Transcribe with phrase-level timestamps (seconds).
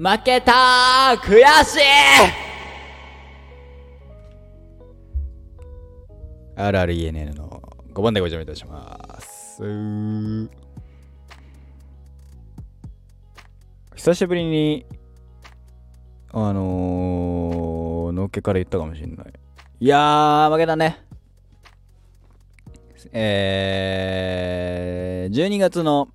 [0.00, 1.80] 負けたー悔しい
[6.54, 7.60] あるある ENN の
[7.92, 9.60] 5番でご邪魔いたします。
[13.96, 14.86] 久しぶりに、
[16.32, 19.26] あのー、のっけから言ったかもしれない。
[19.80, 21.04] いやー、負けたね。
[23.10, 26.08] えー、12月の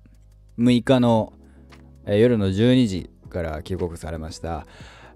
[0.58, 1.34] 6日の、
[2.06, 4.64] えー夜の12時から帰国されました、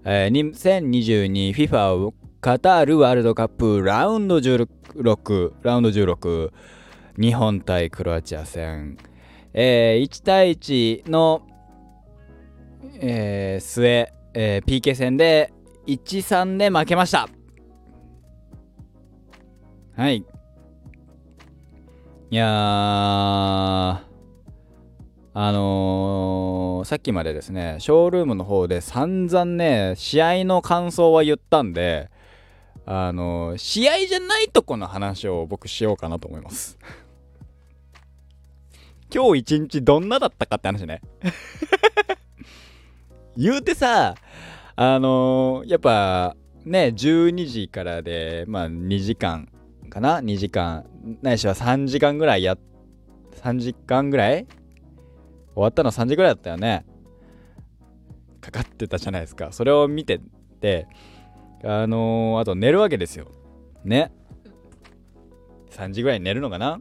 [0.03, 2.11] えー、2022FIFA
[2.41, 6.51] カタールワールドカップラウンド16ラウンド16
[7.17, 8.97] 日本対クロアチア戦、
[9.53, 11.47] えー1対1の、
[12.99, 15.53] えー末、えー PK 戦で
[15.87, 17.27] 1-3で負けました。
[19.97, 20.23] はい。
[22.31, 22.49] いやー
[25.33, 25.88] あのー
[26.89, 32.09] さっきまでですね、ショールームの方で散々ね、試合の感想は言ったんで、
[32.87, 36.79] あの試合じゃないとこの話を僕しようかなと思います。
[39.13, 41.01] 今日一日どんなだったかって話ね。
[43.37, 44.15] 言うてさ、
[44.75, 49.47] あのーやっぱね、12時からで、まあ2時間
[49.91, 50.87] かな ?2 時間、
[51.21, 52.57] ないしは3時間ぐらいや、
[53.43, 54.47] 3時間ぐらい
[55.59, 56.85] 終わったの3時ぐらいだったよね。
[58.39, 59.51] かかってたじゃないですか。
[59.51, 60.21] それを見て
[60.61, 60.87] て、
[61.65, 63.27] あのーあと寝るわけですよ。
[63.83, 64.13] ね。
[65.71, 66.79] 3時ぐらいに寝るのかな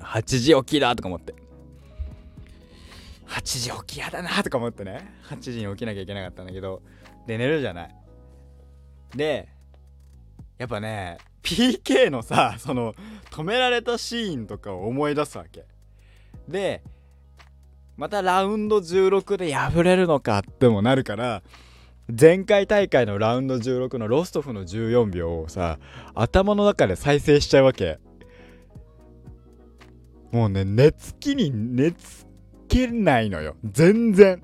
[0.00, 1.36] ?8 時起きだとか思って。
[3.28, 5.08] 8時起きやだなとか思ってね。
[5.28, 6.82] 8時に起きなきゃいけなかったんだけど、
[7.28, 7.94] で、寝るじゃない。
[9.14, 9.48] で、
[10.58, 12.94] やっぱね、PK のさ、その、
[13.30, 15.64] 止められたシーンとかを思い出すわけ。
[16.48, 16.82] で、
[17.96, 21.42] またラウンド16で敗れるのかってもなるから、
[22.08, 25.78] 前回大会のラウンド16のロストフの14秒をさ、
[26.14, 27.98] 頭の中で再生しちゃうわけ。
[30.32, 32.26] もうね、寝つきに寝つ
[32.68, 33.56] けないのよ。
[33.64, 34.42] 全然。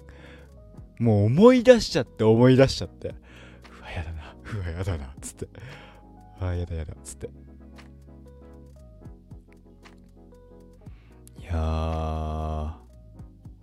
[0.98, 3.08] もう思い出しちゃって思い出しちゃって。
[3.08, 4.34] うわ、やだな。
[4.52, 5.08] うわ、やだなっ。
[5.20, 5.48] つって。
[6.40, 6.96] あーやだやだっ。
[7.02, 7.30] つって。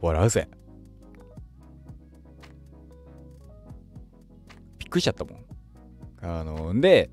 [0.01, 0.49] 笑うぜ。
[4.79, 5.45] びっくりしちゃったもん。
[6.21, 7.09] あの、で、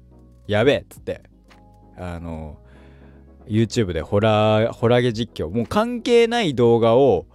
[0.46, 1.22] やべえっつって、
[1.96, 2.58] あの、
[3.46, 7.26] YouTube でホラー、ホラゲ実況、もう関係ない動画を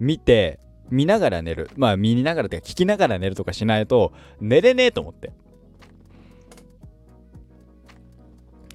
[0.00, 1.70] 見て、見ながら寝る。
[1.76, 5.32] まあ見ながらってか聞きながら寝るとかしないと寝れねえと思って。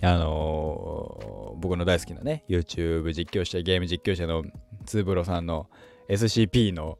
[0.01, 4.43] あのー僕の大好きなね、YouTube 実況者、ゲーム実況者の
[4.85, 5.69] ツーブロさんの
[6.09, 6.97] SCP の、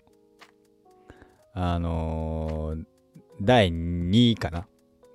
[1.54, 2.86] あのー
[3.42, 4.68] 第2位かな？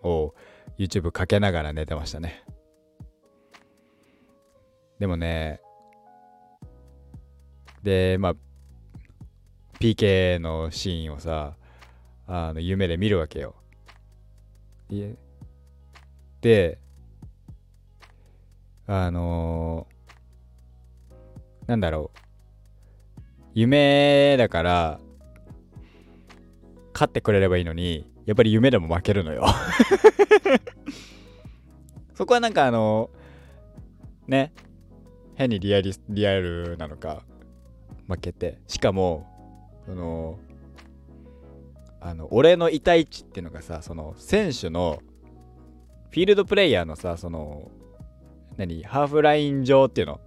[0.02, 0.34] を
[0.76, 2.44] YouTube かけながら寝てましたね。
[4.98, 5.60] でもね、
[7.82, 8.34] で、まあ、
[9.78, 11.56] PK のシーンをさ、
[12.26, 13.54] あの夢で見るわけよ。
[16.40, 16.78] で、
[18.86, 22.27] あのーなんだろう。
[23.58, 25.00] 夢だから、
[26.92, 29.44] 勝ってくれればいいのに、やっぱり夢でも負けるのよ。
[32.14, 33.10] そこはなんかあの
[34.28, 34.52] ね、
[35.34, 37.24] 変にリアリリアルなのか、
[38.06, 38.60] 負けて。
[38.68, 39.26] しかも、
[39.86, 40.38] その、
[42.00, 45.00] あの、俺のい位置っていうのがさ、その、選手の、
[46.10, 47.72] フィールドプレイヤーのさ、その、
[48.56, 50.20] 何ハーフライン上っていうの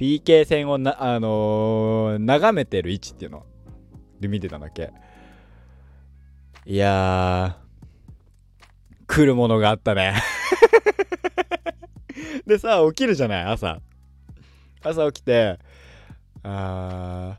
[0.00, 3.44] PK 戦をな、あのー眺めてる位置っていうの？
[4.18, 4.94] で見てたんだっけ？
[6.64, 7.58] いや
[9.06, 10.14] 来るものがあったね。
[12.46, 13.44] でさ起きるじゃない？
[13.44, 13.82] 朝。
[14.82, 15.58] 朝起きて
[16.44, 17.38] あ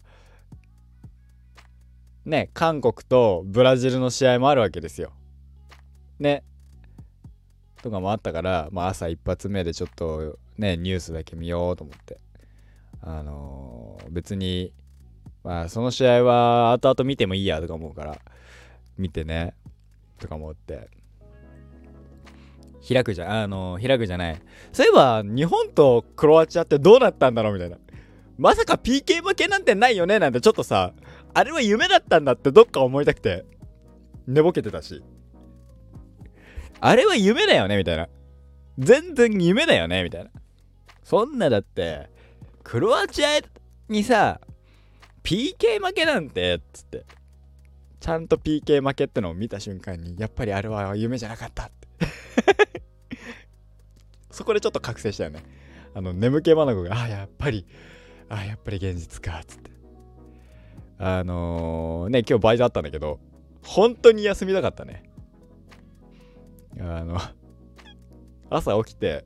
[2.25, 5.13] ーね韓国とブラジルの試合もあるわけですよ。
[6.19, 6.43] ね。
[7.81, 12.19] とかもあったから、まあ、朝一発目でちょっとねニュースだけ見ようと思って。
[13.01, 14.73] あのー別に
[15.43, 18.17] まあその試合は後々見てもいいやとか思うから
[18.97, 19.53] 見てね
[20.19, 20.89] とか思って。
[22.87, 24.41] 開くじゃあのー開くじゃない。
[24.73, 27.77] そういえば日本とクロアチアってどうなったんだろうみたいな。
[28.37, 30.17] まさか PK 負けなんてないよね？
[30.17, 30.93] なんてちょっとさ
[31.33, 33.45] あれは夢だったんだってどっか思いたくて
[34.25, 35.03] 寝ぼけてたし。
[36.79, 37.77] あれは夢だよね？
[37.77, 38.09] みたいな。
[38.79, 40.03] 全然夢だよね？
[40.03, 40.31] みたいな。
[41.03, 42.09] そんなだって、
[42.71, 43.41] クロアチア
[43.89, 44.39] にさ、
[45.23, 47.05] PK 負けなんてっつって。
[47.99, 51.89] ちゃんと PK 負けってのを見た瞬間にやっぱりあれは夢じゃなかったって。
[54.31, 55.43] そこでちょっと覚醒したよね。
[55.93, 57.65] あの眠気まなこがあやっぱり
[58.29, 59.69] あやっぱり現実かっつって。
[60.97, 63.19] あのー、ね今日バイトあったんだけど
[63.65, 65.03] 本当に休みたかったね。
[66.79, 67.19] あの
[68.49, 69.25] 朝起きて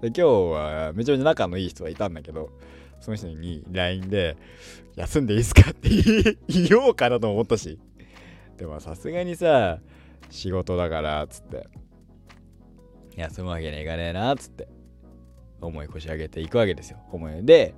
[0.00, 2.50] で今日はめちゃめちゃ仲のいい人はいたんだけど
[3.00, 4.36] その人に LINE で
[4.96, 5.88] 休んでいいっすかって
[6.48, 7.78] 言おうかなと思ったし。
[8.56, 9.80] でもさすがにさ
[10.30, 11.68] 仕事だからっつって。
[13.16, 14.68] 休むわけにはいかねえなっつって。
[15.60, 16.98] 思い腰上げていくわけですよ。
[17.12, 17.74] 思いで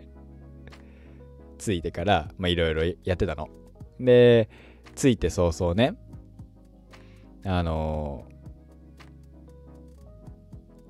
[1.59, 3.49] ついてからまあいろいろやってたの。
[3.99, 4.49] で
[4.95, 5.95] ついて早々ね
[7.45, 8.36] あのー、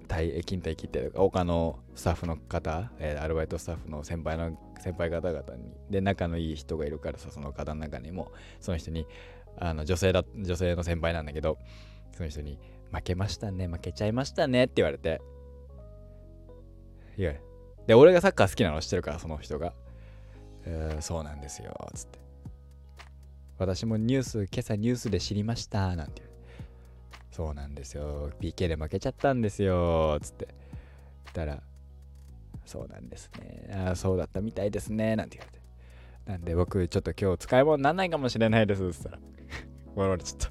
[0.06, 9.06] 勤怠切って他のスタッフの方、えー、アルバイトスタッフの先輩の先輩方々にで仲のいい人がいるからさその方の中にもその人に
[9.58, 11.58] あの女性だ女性の先輩なんだけど
[12.12, 12.58] その人に
[12.92, 15.20] 「負けましたね負けちゃいましたね」って言われて。
[17.18, 17.32] いや
[17.86, 19.72] で俺がサッカー好きなの知ってるからその人が
[20.66, 22.18] 「えー、そうなんですよ」つって
[23.58, 26.25] 「私もニュース今朝ニュースで知りました」なんて
[27.30, 28.30] そうなんですよ。
[28.40, 30.18] PK で負けちゃったんですよ。
[30.20, 30.46] つって。
[30.46, 31.62] 言ったら
[32.64, 33.70] そうなんですね。
[33.72, 35.16] ああそうだったみたいですね。
[35.16, 35.64] なんて言われて。
[36.30, 38.92] なんで僕ちょっと今日使い物にならないかもしれないです。
[38.92, 39.18] つったら。
[39.94, 40.50] 笑われちゃった。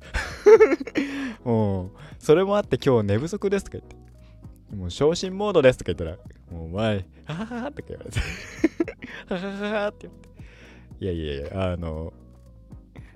[1.50, 4.76] もうそれもあって今日寝不足ですとか言って。
[4.76, 6.18] もう昇進モードですとか言ったら
[6.52, 8.20] もうお前ははははとか言われて。
[9.28, 10.30] はははって言って。
[11.00, 12.14] いやいやいやあの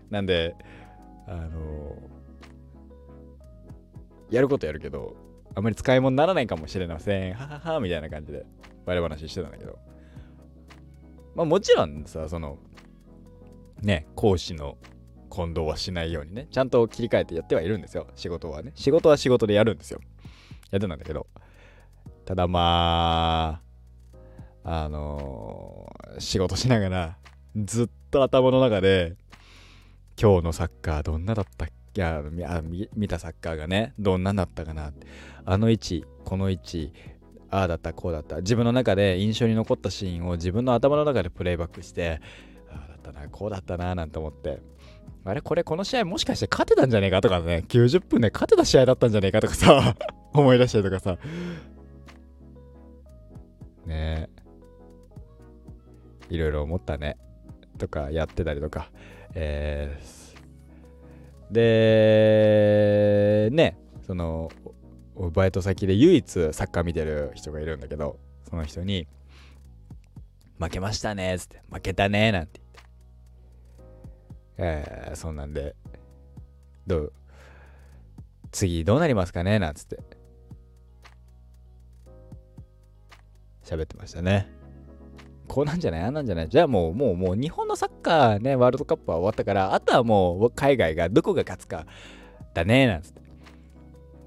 [0.09, 0.55] なんで
[1.27, 1.95] あの
[4.31, 5.15] やることやるけど
[5.55, 8.45] あんまり使い物にならないかもしれませんはははみたいな感じで
[8.85, 9.79] 笑い話してたんだけど
[11.39, 12.57] まあもちろんさ、その、
[13.81, 14.77] ね、講師の
[15.29, 18.07] 混同はしないようにね、ちゃんと切り替えてやってはいるんですよ。
[18.15, 18.73] 仕事はね。
[18.75, 20.01] 仕事は仕事でやるんですよ。
[20.71, 21.27] やってたんだけど。
[22.25, 23.61] ただま
[24.63, 27.17] あ、あのー、仕事しながら、
[27.55, 29.15] ずっと頭の中で、
[30.21, 32.21] 今日のサッカーどんなだったっけや
[32.95, 34.91] 見たサッカーがね、どんなだったかな。
[35.45, 36.93] あの位置、この位置、
[37.51, 38.37] ああだったこうだった。
[38.37, 42.21] 自分の中で印象に残ったシーンを自分の頭の中でプレイバックして
[42.69, 44.61] ああだったなこうだったななんて思って。
[45.25, 49.95] あれこれこの試合もしかして勝てたんじゃねえかとかね90分で勝てた試合だったんじゃねえかとかさ
[50.33, 51.17] 思い出したりとかさ。
[53.85, 54.29] ね
[56.29, 56.33] え。
[56.33, 57.17] いろいろ思ったね。
[57.77, 58.91] とかやってたりとか。
[59.33, 60.18] えー、
[61.51, 64.51] でねその
[65.31, 68.17] バイト先で唯一サッカー見てる人がいるんだけど、
[68.49, 69.07] その人に、
[70.59, 72.61] 負けましたねっつって、負けたねなんて
[74.57, 74.85] 言って。
[74.87, 75.75] えー、そんなんで、
[76.87, 77.13] どう、
[78.51, 79.99] 次どうなりますかねなんつって。
[83.63, 84.58] 喋ってましたね。
[85.49, 86.01] こうなんじゃない？
[86.03, 86.49] あんなんじゃない？
[86.49, 91.85] じゃあもう、もう、もう日本のサッカーね、ワールドカップは終わったから、あとはもう海外がどこが勝つか
[92.53, 93.21] だね、なんつって。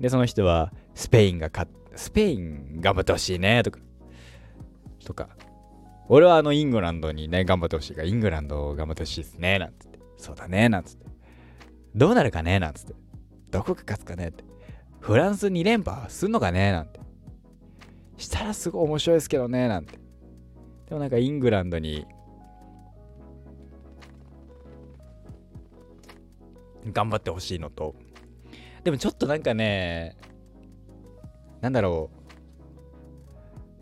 [0.00, 3.78] で、その人は、スペインが勝スペイン頑張ってほしいねとか、
[5.04, 5.28] とか、
[6.08, 10.00] 俺はあのイングランドにね、頑張ってほしいから、イングランド頑張ってほしいですね、なんつって。
[10.16, 11.06] そうだね、なんつって。
[11.94, 12.94] どうなるかね、なんつって。
[13.50, 14.44] どこが勝つかねって。
[15.00, 17.00] フランス2連覇すんのかねなんて。
[18.16, 19.98] したらすごい面白いですけどね、なんて。
[20.88, 22.06] でもなんかイングランドに
[26.92, 27.94] 頑張ってほしいのと、
[28.84, 30.16] でもちょっとなんかね、
[31.60, 32.22] なんだろう。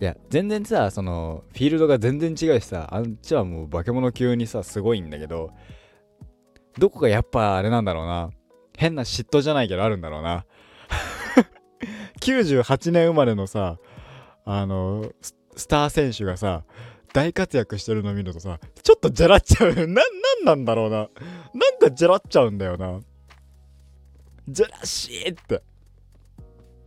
[0.02, 5.50] いや、全然さ、その、フィールドが全然違うしさ、あっちはもう化け物級にさ、すごいんだけど、
[6.78, 8.30] どこがやっぱあれなんだろうな。
[8.76, 10.47] 変な嫉妬じゃないけどあるんだろうな。
[12.21, 13.78] 98年生まれのさ、
[14.47, 15.12] あの、
[15.57, 16.64] スター選手がさ、
[17.12, 19.75] 大活躍してるの見るとさ、ちょっとじゃらっちゃう。
[19.75, 21.09] な、なんなんだろうな。
[21.55, 23.00] なんかじゃらっちゃうんだよな。
[24.49, 25.62] じゃらしいって。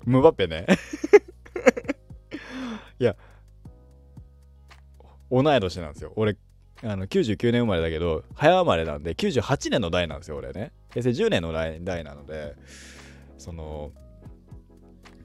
[0.05, 0.65] ムバペね
[2.99, 3.15] いや、
[5.31, 6.13] 同い年なんですよ。
[6.15, 6.37] 俺、
[6.83, 10.71] あの99年生まれだけど、早生まれなんで、98年の代なんですよ、俺ね。
[10.91, 12.55] 平成10年の代代なので、
[13.37, 13.91] その、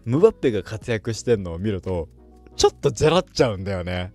[0.04, 2.08] ムバッペが活躍してんのを見ると、
[2.56, 4.12] ちょっとじゃらっちゃうんだよね。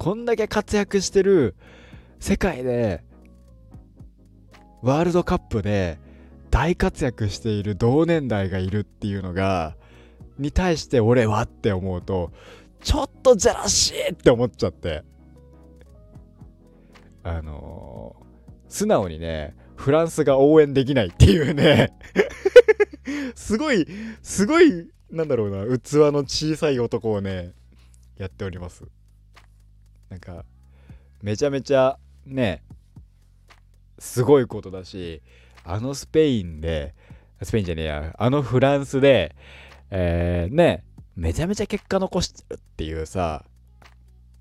[0.00, 1.54] こんだけ活躍してる
[2.20, 3.04] 世界で、
[4.80, 5.98] ワールドカップで、
[6.48, 9.76] 大活躍している同年代がいるっていうのが
[10.38, 12.32] に対して俺はって思うと
[12.82, 15.04] ちょっとジェラシーって思っちゃって。
[17.22, 21.92] あのー、素直にねフランスが応援できないっていうね。
[23.36, 23.86] すごい
[24.22, 27.52] すごいなんだろうな器の小さい男をね
[28.16, 28.84] やっております。
[30.10, 30.44] なんか
[31.22, 32.62] めちゃめちゃね
[33.98, 35.22] すごいことだし
[35.64, 36.94] あのスペインで
[37.42, 39.34] スペインじゃねえやあのフランスで
[39.90, 40.84] えー、ね
[41.16, 43.44] めちゃめちゃ結果残してるっていうさ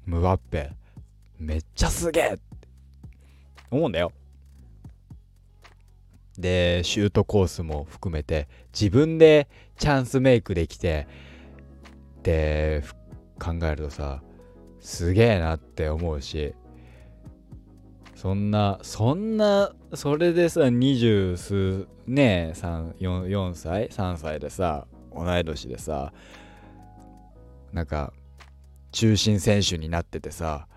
[0.06, 0.72] ムバッペ
[1.38, 2.42] めっちゃすげえって
[3.72, 4.12] 思うんだよ。
[6.38, 11.06] でシュートコースも含めて自分でチャンスメイクできて
[12.24, 12.82] で
[13.40, 14.24] 考えるとさ
[14.80, 16.54] すげえなって思うし
[18.16, 26.12] そんなそんなそれでさ二十数ねえ 4, 4歳3歳でさ同い年でさ
[27.72, 28.14] なんか
[28.92, 30.68] 中心選手になっててさ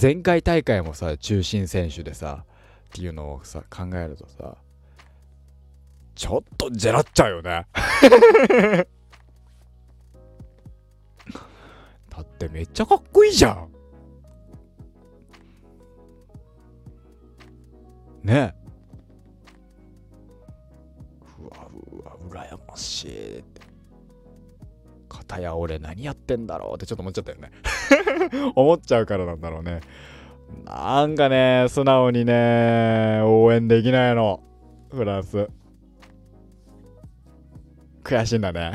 [0.00, 4.56] 前回大会もさ中心選手でさっていうのをさ考えるとさ
[6.14, 7.66] ちょっとジェラっちゃうよね。
[12.20, 13.68] だってめっちゃかっこいいじゃん。
[18.22, 18.54] ね。
[21.38, 23.62] うわうわ羨ましいって。
[25.08, 27.50] 片や俺何やってんだろうってちょっと思っちゃったよね。
[28.54, 29.80] 思っちゃうからなんだろうね。
[30.66, 34.42] なんかね素直にね応援できないの。
[34.90, 35.48] フランス。
[38.04, 38.72] 悔しいんだね。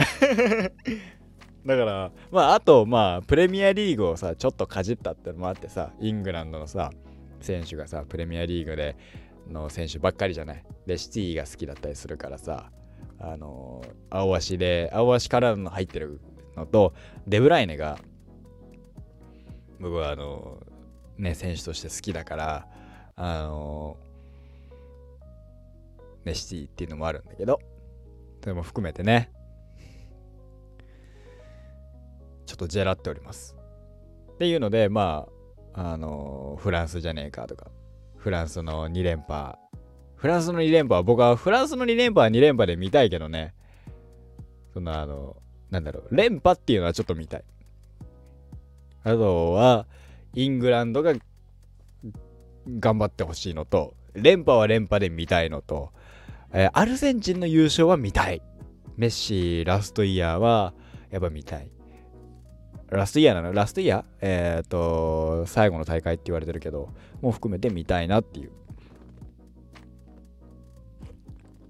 [1.65, 6.91] だからまああとまあプレミアリーグをさちょっとかじったってのもあってさイングランドのさ
[7.41, 8.95] 選手がさプレミアリーグで
[9.49, 10.63] の選手ばっかりじゃない？
[10.85, 12.69] でシティが好きだったりするからさ
[13.19, 16.19] あのー、青足で青足からの入ってる
[16.55, 16.93] のと
[17.27, 17.97] デブライネが
[19.79, 22.67] 僕はあのー、ね選手として好きだから
[23.15, 27.59] あのー、ねシティっていうのもあるんだけど
[28.41, 29.31] それも含めてね。
[32.55, 33.55] ょっとジェラっております
[34.33, 35.27] っていうのでま
[35.73, 37.67] ああのフランスじゃねえかとか
[38.25, 39.55] フランスの2連覇。
[40.15, 43.53] フランスの2連覇は僕はフランスの2連覇は2連覇で見たいけどね。
[44.73, 45.37] そのあの、
[45.69, 47.43] なんだろう、連覇っていうのはちょっと見たい。
[49.03, 49.85] あとは、
[50.33, 51.13] イングランドが
[52.79, 55.91] 頑張ってほしいのと、連覇は連覇で見たいのと、
[56.51, 58.41] えー、アルゼンチンの優勝は見たい。
[58.97, 60.73] メッシラストイヤーは
[61.11, 61.69] やっぱ見たい。
[62.89, 63.53] ラストイヤーなの？
[63.53, 64.03] ラストイヤー？
[64.21, 66.89] えっ、ー、と、最後の大会って言われてるけど、
[67.21, 68.51] もう含めて見たいなっていう。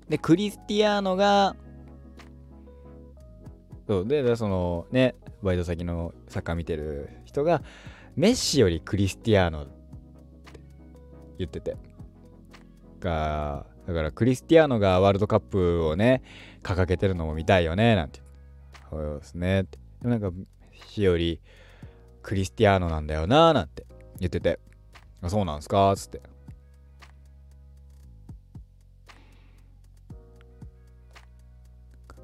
[0.10, 1.56] で、クリスティアーノが、
[3.88, 7.64] そうで、そのね、バイト先のサッカー見てる人が、
[8.16, 9.72] メッシよりクリスティアーノって
[11.38, 11.78] 言ってて。
[13.00, 16.24] が、だからクリスティアーノがワールドカップをね、
[16.64, 18.22] 掲げてるのも見たいよね、なんて。
[18.90, 19.64] そうですね。
[19.64, 20.32] でもなんか、
[20.90, 21.42] しより
[22.22, 23.86] クリスティアーノなんだよな、なんて
[24.20, 24.60] 言ってて。
[25.22, 25.92] あそうなんすか？
[25.92, 26.22] っつって。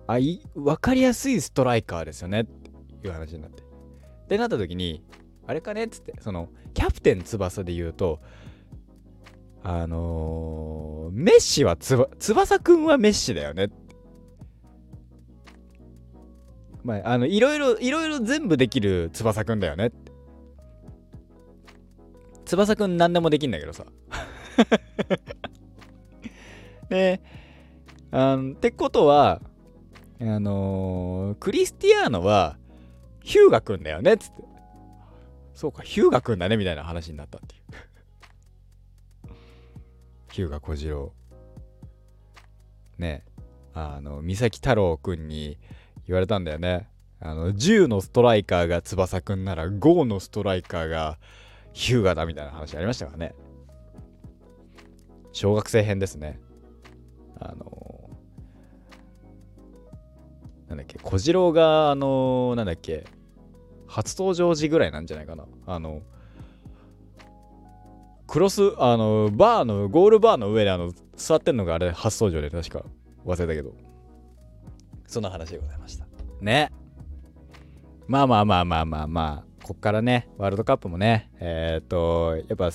[0.08, 3.64] あい分かりやすいストライカーですよねっていう話になって。
[3.64, 5.04] ってなった時に
[5.48, 5.86] あれかね？
[5.86, 8.20] っつってそのキャプテン翼で言うと
[9.64, 13.68] あのー、メッシはつば翼くんはメッシだよねっ
[16.84, 19.92] まああのいろいろいろいろ全部できる翼くんだよね
[22.46, 23.86] 翼くん何でもできんだけどさ。
[26.90, 27.22] で、
[28.12, 29.42] あのってことは、
[30.20, 32.58] あのー、クリスティアーノは、
[33.24, 34.44] ヒューガくんだよねっつって。
[35.54, 37.62] そうか、ヒューガくんだねみたいな話になったっていう。
[40.34, 41.14] ヒューガ小次郎。
[42.98, 43.24] ね
[43.74, 45.58] あの、三崎太郎くんに
[46.08, 46.90] 言われたんだよね。
[47.20, 51.20] あの、10のストライカーが翼くんなら5のストライカーが
[51.74, 53.36] ヒューガだみたいな話ありましたからね。
[55.32, 56.40] 小学生編ですね。
[57.40, 63.06] あのー、なんだっけ、小次郎が、あのー、なんだっけ、
[63.88, 65.46] 初登場時ぐらいなんじゃないかな。
[65.68, 66.02] あの、
[68.28, 72.86] クロス、あの、バーの、ゴールバーの上であの、座ってんのがあれ初登場で確か
[73.26, 73.91] 忘れたけど。
[75.12, 76.06] その話でございました。
[76.40, 76.72] ね。
[78.08, 82.72] まあまあまあまあまあまあ、こっからね、ワールドカップもね、えっ、と、やっぱ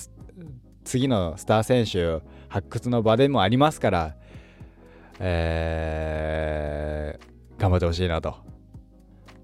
[0.83, 4.15] 次のスター選手発掘の場でもありますから、
[5.19, 8.35] えー、頑張ってほしいなと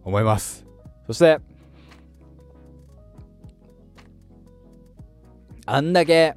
[0.04, 0.64] 思います。
[1.08, 1.40] そして、
[5.66, 6.36] あんだけ、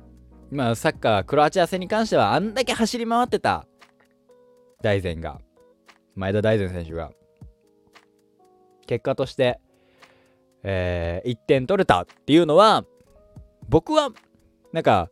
[0.51, 3.67] まあ、サッカー、クロアチア戦に関しては、あんだけ走り回ってた
[4.81, 5.43] 大前が、
[6.17, 7.13] 前田大然選手が、
[8.87, 9.61] 結果として、
[10.63, 12.85] えー、1点取れたっていうのは、
[13.69, 14.11] 僕は、
[14.73, 15.11] なんか、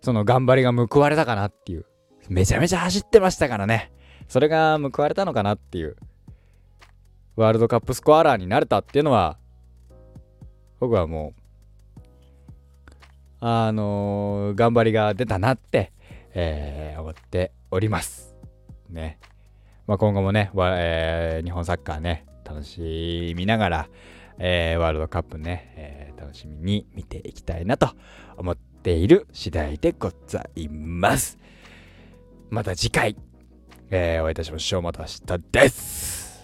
[0.00, 1.86] その頑張りが報われたかなっていう。
[2.28, 3.92] めちゃめちゃ走ってましたからね。
[4.28, 5.96] それが報われたのかなっていう。
[7.36, 9.38] ワールドカップスコアラーになれたっていうのは、
[10.78, 12.04] 僕はもう、
[13.40, 15.92] あのー、頑張りが出たなって、
[16.32, 18.36] えー、思っております。
[18.88, 19.18] ね。
[19.86, 23.88] まあ、今後もね、えー、日本サッカーね、楽しみながら、
[24.38, 27.90] えー、ワールドカップね、えー、楽しみに見ていきたいなと
[28.36, 31.38] 思っている次第でございます。
[32.50, 33.16] また次回、
[33.90, 34.82] えー、お会いいたしましょう。
[34.82, 36.42] また明日です。